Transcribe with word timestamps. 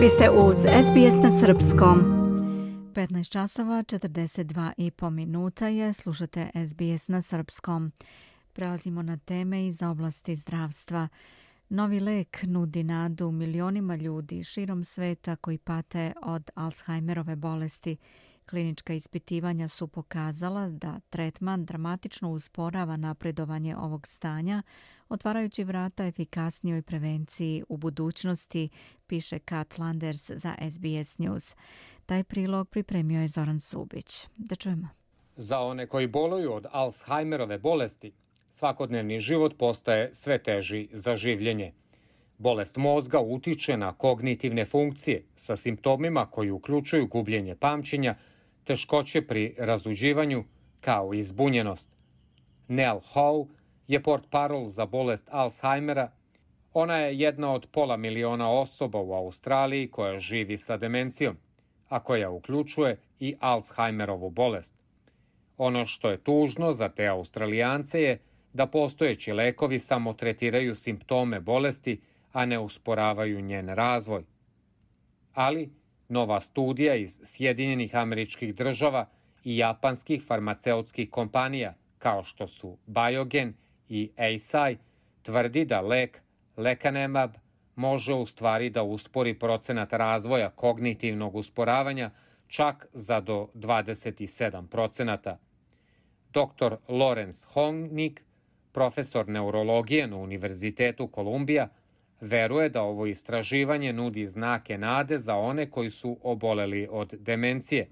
Vi 0.00 0.08
ste 0.08 0.30
uz 0.30 0.56
SBS 0.58 1.22
na 1.22 1.30
Srpskom. 1.30 1.98
15 2.94 3.32
časova 3.32 3.82
42 3.82 4.72
i 4.76 4.90
po 4.90 5.10
minuta 5.10 5.68
je, 5.68 5.92
slušate 5.92 6.50
SBS 6.66 7.08
na 7.08 7.20
Srpskom. 7.20 7.92
Prelazimo 8.52 9.02
na 9.02 9.16
teme 9.16 9.66
iz 9.66 9.82
oblasti 9.82 10.36
zdravstva. 10.36 11.08
Novi 11.68 12.00
lek 12.00 12.42
nudi 12.42 12.84
nadu 12.84 13.30
milionima 13.30 13.96
ljudi 13.96 14.44
širom 14.44 14.84
sveta 14.84 15.36
koji 15.36 15.58
pate 15.58 16.12
od 16.22 16.50
Alzheimerove 16.54 17.36
bolesti. 17.36 17.96
Klinička 18.50 18.92
ispitivanja 18.92 19.68
su 19.68 19.88
pokazala 19.88 20.68
da 20.68 21.00
tretman 21.10 21.64
dramatično 21.64 22.30
usporava 22.30 22.96
napredovanje 22.96 23.76
ovog 23.76 24.06
stanja, 24.06 24.62
otvarajući 25.10 25.64
vrata 25.64 26.06
efikasnijoj 26.06 26.82
prevenciji 26.82 27.64
u 27.68 27.76
budućnosti, 27.76 28.68
piše 29.06 29.38
Kat 29.38 29.78
Landers 29.78 30.30
za 30.30 30.54
SBS 30.70 31.18
News. 31.18 31.56
Taj 32.06 32.24
prilog 32.24 32.68
pripremio 32.68 33.20
je 33.20 33.28
Zoran 33.28 33.60
Subić. 33.60 34.28
Da 34.36 34.56
čujemo. 34.56 34.88
Za 35.36 35.60
one 35.60 35.86
koji 35.86 36.06
boluju 36.06 36.52
od 36.52 36.66
Alzheimerove 36.70 37.58
bolesti, 37.58 38.12
svakodnevni 38.50 39.18
život 39.18 39.58
postaje 39.58 40.14
sve 40.14 40.38
teži 40.42 40.88
za 40.92 41.16
življenje. 41.16 41.72
Bolest 42.38 42.76
mozga 42.76 43.20
utiče 43.20 43.76
na 43.76 43.92
kognitivne 43.92 44.64
funkcije 44.64 45.24
sa 45.36 45.56
simptomima 45.56 46.26
koji 46.26 46.50
uključuju 46.50 47.06
gubljenje 47.06 47.54
pamćenja, 47.54 48.14
teškoće 48.64 49.22
pri 49.22 49.54
razuđivanju, 49.58 50.44
kao 50.80 51.14
i 51.14 51.22
zbunjenost. 51.22 51.90
Nell 52.68 53.00
Howe 53.14 53.59
je 53.90 54.02
port 54.02 54.30
parol 54.30 54.68
za 54.68 54.86
bolest 54.86 55.28
Alzheimera. 55.30 56.12
Ona 56.72 56.96
je 56.96 57.18
jedna 57.18 57.52
od 57.52 57.66
pola 57.72 57.96
miliona 57.96 58.50
osoba 58.50 58.98
u 58.98 59.12
Australiji 59.12 59.88
koja 59.90 60.18
živi 60.18 60.58
sa 60.58 60.76
demencijom, 60.76 61.36
a 61.88 62.00
koja 62.00 62.30
uključuje 62.30 63.00
i 63.20 63.34
Alzheimerovu 63.40 64.30
bolest. 64.30 64.74
Ono 65.58 65.86
što 65.86 66.10
je 66.10 66.22
tužno 66.22 66.72
za 66.72 66.88
te 66.88 67.06
Australijance 67.06 68.02
je 68.02 68.18
da 68.52 68.66
postojeći 68.66 69.32
lekovi 69.32 69.78
samo 69.78 70.12
tretiraju 70.12 70.74
simptome 70.74 71.40
bolesti, 71.40 72.00
a 72.32 72.46
ne 72.46 72.58
usporavaju 72.58 73.40
njen 73.40 73.68
razvoj. 73.68 74.22
Ali, 75.34 75.70
nova 76.08 76.40
studija 76.40 76.94
iz 76.94 77.20
Sjedinjenih 77.24 77.96
američkih 77.96 78.54
država 78.54 79.06
i 79.44 79.56
japanskih 79.56 80.22
farmaceutskih 80.26 81.10
kompanija, 81.10 81.74
kao 81.98 82.24
što 82.24 82.46
su 82.46 82.78
Biogen 82.86 83.54
i 83.90 84.12
Eisai, 84.16 84.78
tvrdi 85.22 85.64
da 85.64 85.80
lek 85.80 86.22
Lekanemab 86.56 87.30
može 87.76 88.14
u 88.14 88.26
stvari 88.26 88.70
da 88.70 88.82
uspori 88.82 89.38
procenat 89.38 89.92
razvoja 89.92 90.50
kognitivnog 90.50 91.36
usporavanja 91.36 92.10
čak 92.46 92.86
za 92.92 93.20
do 93.20 93.48
27 93.54 94.66
procenata. 94.66 95.38
Dr. 96.32 96.76
Lawrence 96.88 97.44
Hongnik, 97.52 98.22
profesor 98.72 99.28
neurologije 99.28 100.06
na 100.06 100.16
Univerzitetu 100.16 101.08
Kolumbija, 101.08 101.68
veruje 102.20 102.68
da 102.68 102.82
ovo 102.82 103.06
istraživanje 103.06 103.92
nudi 103.92 104.26
znake 104.26 104.78
nade 104.78 105.18
za 105.18 105.36
one 105.36 105.70
koji 105.70 105.90
su 105.90 106.18
oboleli 106.22 106.88
od 106.90 107.14
demencije. 107.18 107.88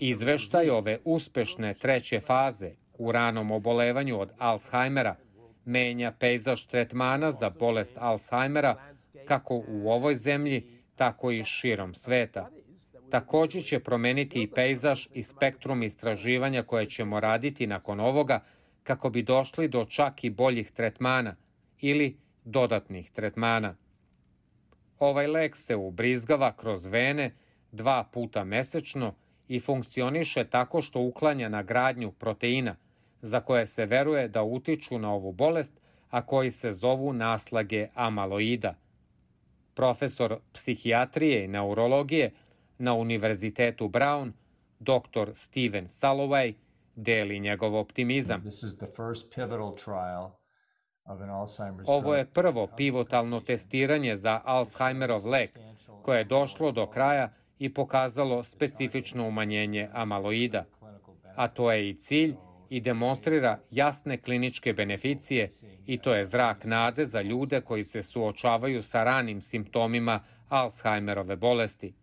Izveštaj 0.00 0.70
ove 0.70 0.98
uspešne 1.04 1.74
treće 1.74 2.20
faze 2.20 2.70
u 2.98 3.12
ranom 3.12 3.50
obolevanju 3.50 4.20
od 4.20 4.30
Alzheimera 4.38 5.16
menja 5.66 6.12
pejzaž 6.12 6.66
tretmana 6.66 7.32
za 7.32 7.50
bolest 7.50 7.92
Alzheimera 7.96 8.76
kako 9.24 9.64
u 9.68 9.90
ovoj 9.90 10.14
zemlji, 10.14 10.66
tako 10.94 11.30
i 11.30 11.44
širom 11.44 11.94
sveta. 11.94 12.50
Takođe 13.10 13.60
će 13.60 13.80
promeniti 13.80 14.42
i 14.42 14.50
pejzaž 14.50 15.06
i 15.14 15.22
spektrum 15.22 15.82
istraživanja 15.82 16.62
koje 16.62 16.86
ćemo 16.86 17.20
raditi 17.20 17.66
nakon 17.66 18.00
ovoga 18.00 18.40
kako 18.86 19.10
bi 19.10 19.22
došli 19.22 19.68
do 19.68 19.84
čak 19.84 20.24
i 20.24 20.30
boljih 20.30 20.70
tretmana 20.70 21.36
ili 21.80 22.16
dodatnih 22.44 23.10
tretmana. 23.10 23.76
Ovaj 24.98 25.26
lek 25.26 25.56
se 25.56 25.76
ubrizgava 25.76 26.52
kroz 26.56 26.86
vene 26.86 27.34
dva 27.72 28.04
puta 28.12 28.44
mesečno 28.44 29.14
i 29.48 29.60
funkcioniše 29.60 30.44
tako 30.44 30.82
što 30.82 31.00
uklanja 31.00 31.48
na 31.48 31.62
gradnju 31.62 32.12
proteina, 32.12 32.76
za 33.22 33.40
koje 33.40 33.66
se 33.66 33.86
veruje 33.86 34.28
da 34.28 34.42
utiču 34.42 34.98
na 34.98 35.12
ovu 35.12 35.32
bolest, 35.32 35.80
a 36.10 36.22
koji 36.26 36.50
se 36.50 36.72
zovu 36.72 37.12
naslage 37.12 37.88
amaloida. 37.94 38.74
Profesor 39.74 40.38
psihijatrije 40.52 41.44
i 41.44 41.48
neurologije 41.48 42.30
na 42.78 42.94
Univerzitetu 42.94 43.88
Brown, 43.88 44.32
dr. 44.80 45.30
Steven 45.34 45.86
Salloway, 45.86 46.54
deli 46.96 47.40
njegov 47.40 47.76
optimizam. 47.76 48.42
Ovo 51.86 52.14
je 52.14 52.26
prvo 52.26 52.68
pivotalno 52.76 53.40
testiranje 53.40 54.16
za 54.16 54.40
Alzheimerov 54.44 55.26
lek, 55.26 55.58
koje 56.02 56.18
je 56.18 56.24
došlo 56.24 56.72
do 56.72 56.86
kraja 56.86 57.32
i 57.58 57.74
pokazalo 57.74 58.42
specifično 58.42 59.28
umanjenje 59.28 59.88
amaloida, 59.92 60.64
a 61.36 61.48
to 61.48 61.72
je 61.72 61.90
i 61.90 61.94
cilj 61.94 62.34
i 62.68 62.80
demonstrira 62.80 63.58
jasne 63.70 64.18
kliničke 64.18 64.72
beneficije 64.72 65.48
i 65.86 65.98
to 65.98 66.14
je 66.14 66.26
zrak 66.26 66.64
nade 66.64 67.06
za 67.06 67.22
ljude 67.22 67.60
koji 67.60 67.84
se 67.84 68.02
suočavaju 68.02 68.82
sa 68.82 69.04
ranim 69.04 69.40
simptomima 69.40 70.20
Alzheimerove 70.48 71.36
bolesti. 71.36 71.94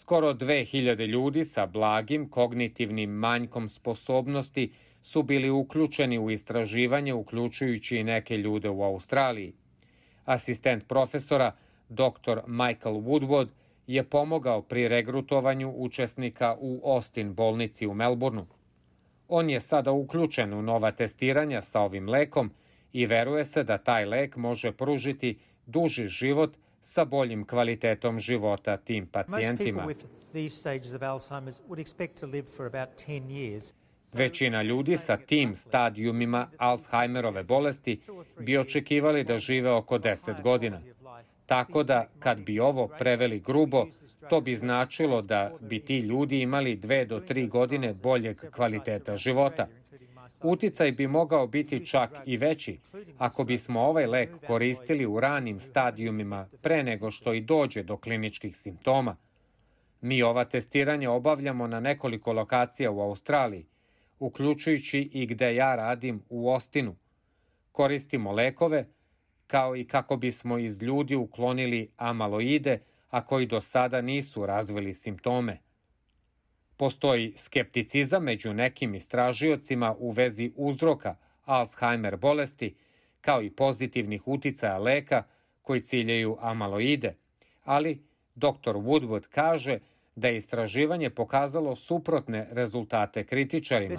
Skoro 0.00 0.34
2000 0.34 1.06
ljudi 1.06 1.44
sa 1.44 1.66
blagim 1.66 2.28
kognitivnim 2.28 3.10
manjkom 3.10 3.68
sposobnosti 3.68 4.72
su 5.02 5.22
bili 5.22 5.50
uključeni 5.50 6.18
u 6.18 6.30
istraživanje, 6.30 7.14
uključujući 7.14 7.96
i 7.96 8.04
neke 8.04 8.36
ljude 8.36 8.68
u 8.68 8.82
Australiji. 8.82 9.52
Asistent 10.24 10.88
profesora, 10.88 11.52
dr. 11.88 12.38
Michael 12.46 12.94
Woodward, 12.94 13.48
je 13.86 14.04
pomogao 14.04 14.62
pri 14.62 14.88
regrutovanju 14.88 15.74
učesnika 15.76 16.56
u 16.60 16.80
Austin 16.84 17.34
bolnici 17.34 17.86
u 17.86 17.94
Melbourneu. 17.94 18.46
On 19.28 19.50
je 19.50 19.60
sada 19.60 19.92
uključen 19.92 20.54
u 20.54 20.62
nova 20.62 20.90
testiranja 20.90 21.62
sa 21.62 21.80
ovim 21.80 22.08
lekom 22.08 22.50
i 22.92 23.06
veruje 23.06 23.44
se 23.44 23.64
da 23.64 23.78
taj 23.78 24.04
lek 24.04 24.36
može 24.36 24.72
pružiti 24.72 25.38
duži 25.66 26.06
život 26.06 26.56
sa 26.88 27.04
boljim 27.04 27.46
kvalitetom 27.46 28.18
života 28.18 28.76
tim 28.76 29.06
pacijentima. 29.06 29.88
Većina 34.12 34.62
ljudi 34.62 34.96
sa 34.96 35.16
tim 35.16 35.54
stadijumima 35.54 36.48
Alzheimerove 36.58 37.42
bolesti 37.42 38.00
bi 38.40 38.58
očekivali 38.58 39.24
da 39.24 39.38
žive 39.38 39.70
oko 39.70 39.98
10 39.98 40.42
godina. 40.42 40.80
Tako 41.46 41.82
da, 41.82 42.06
kad 42.18 42.38
bi 42.40 42.60
ovo 42.60 42.88
preveli 42.98 43.40
grubo, 43.40 43.86
to 44.30 44.40
bi 44.40 44.56
značilo 44.56 45.22
da 45.22 45.50
bi 45.60 45.80
ti 45.80 45.98
ljudi 45.98 46.40
imali 46.40 46.76
dve 46.76 47.04
do 47.04 47.20
tri 47.20 47.46
godine 47.46 47.94
boljeg 47.94 48.50
kvaliteta 48.50 49.16
života. 49.16 49.66
Uticaj 50.42 50.92
bi 50.92 51.06
mogao 51.06 51.46
biti 51.46 51.86
čak 51.86 52.10
i 52.26 52.36
veći 52.36 52.78
ako 53.18 53.44
bismo 53.44 53.80
ovaj 53.80 54.06
lek 54.06 54.46
koristili 54.46 55.06
u 55.06 55.20
ranim 55.20 55.60
stadijumima 55.60 56.48
pre 56.62 56.82
nego 56.82 57.10
što 57.10 57.34
i 57.34 57.40
dođe 57.40 57.82
do 57.82 57.96
kliničkih 57.96 58.56
simptoma. 58.56 59.16
Mi 60.00 60.22
ova 60.22 60.44
testiranja 60.44 61.10
obavljamo 61.10 61.66
na 61.66 61.80
nekoliko 61.80 62.32
lokacija 62.32 62.90
u 62.90 63.00
Australiji, 63.00 63.66
uključujući 64.18 65.10
i 65.12 65.26
gde 65.26 65.54
ja 65.54 65.76
radim 65.76 66.22
u 66.28 66.50
Ostinu. 66.50 66.96
Koristimo 67.72 68.32
lekove, 68.32 68.86
kao 69.46 69.76
i 69.76 69.84
kako 69.84 70.16
bismo 70.16 70.58
iz 70.58 70.82
ljudi 70.82 71.16
uklonili 71.16 71.90
amaloide, 71.96 72.80
a 73.10 73.24
koji 73.24 73.46
do 73.46 73.60
sada 73.60 74.00
nisu 74.00 74.46
razvili 74.46 74.94
simptome– 74.94 75.58
Postoji 76.78 77.32
skepticizam 77.36 78.22
među 78.22 78.52
nekim 78.52 78.94
istražiocima 78.94 79.94
u 79.98 80.10
vezi 80.10 80.52
uzroka 80.56 81.16
Alzheimer 81.44 82.16
bolesti, 82.16 82.74
kao 83.20 83.42
i 83.42 83.50
pozitivnih 83.50 84.28
uticaja 84.28 84.78
leka 84.78 85.22
koji 85.62 85.80
ciljaju 85.80 86.36
amaloide, 86.40 87.14
ali 87.64 88.02
dr. 88.34 88.74
Woodward 88.74 89.26
kaže 89.30 89.78
da 90.18 90.28
je 90.28 90.36
istraživanje 90.36 91.10
pokazalo 91.10 91.76
suprotne 91.76 92.48
rezultate 92.50 93.24
kritičarima. 93.24 93.96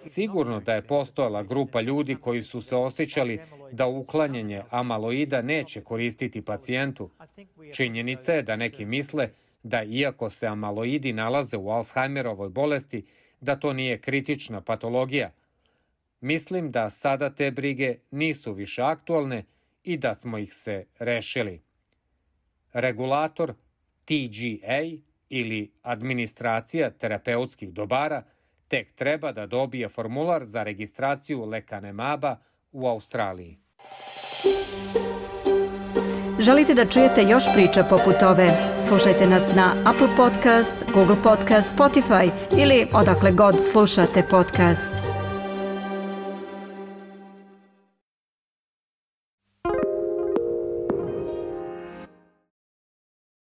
Sigurno 0.00 0.60
da 0.60 0.74
je 0.74 0.82
postojala 0.82 1.42
grupa 1.42 1.80
ljudi 1.80 2.16
koji 2.16 2.42
su 2.42 2.60
se 2.60 2.76
osjećali 2.76 3.40
da 3.72 3.86
uklanjanje 3.86 4.62
amaloida 4.70 5.42
neće 5.42 5.80
koristiti 5.80 6.42
pacijentu. 6.42 7.10
Činjenica 7.72 8.32
je 8.32 8.42
da 8.42 8.56
neki 8.56 8.84
misle 8.84 9.28
da 9.62 9.82
iako 9.82 10.30
se 10.30 10.46
amaloidi 10.46 11.12
nalaze 11.12 11.56
u 11.56 11.68
Alzheimerovoj 11.68 12.48
bolesti, 12.48 13.04
da 13.40 13.56
to 13.56 13.72
nije 13.72 13.98
kritična 13.98 14.60
patologija. 14.60 15.30
Mislim 16.20 16.70
da 16.70 16.90
sada 16.90 17.30
te 17.30 17.50
brige 17.50 17.96
nisu 18.10 18.52
više 18.52 18.82
aktualne 18.82 19.44
i 19.84 19.96
da 19.96 20.14
smo 20.14 20.38
ih 20.38 20.54
se 20.54 20.84
rešili. 20.98 21.60
Regulator 22.72 23.54
TGA 24.04 24.98
ili 25.28 25.72
administracija 25.82 26.90
terapeutskih 26.90 27.72
dobara 27.72 28.22
tek 28.68 28.94
treba 28.94 29.32
da 29.32 29.46
dobije 29.46 29.88
formular 29.88 30.44
za 30.44 30.62
registraciju 30.62 31.44
lekanemaba 31.44 32.36
u 32.72 32.86
Australiji. 32.86 33.58
Želite 36.38 36.74
da 36.74 36.86
čujete 36.86 37.22
još 37.22 37.44
priča 37.54 37.84
poput 37.84 38.22
ove? 38.22 38.48
Slušajte 38.88 39.26
nas 39.26 39.54
na 39.56 39.74
Apple 39.86 40.08
Podcast, 40.16 40.84
Google 40.94 41.16
Podcast, 41.22 41.78
Spotify 41.78 42.30
ili 42.58 42.86
odakle 42.92 43.32
god 43.32 43.54
slušate 43.72 44.22
podcast. 44.30 45.21